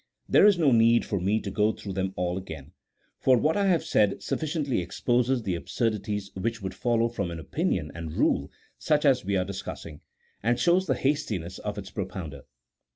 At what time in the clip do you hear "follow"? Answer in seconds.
6.73-7.07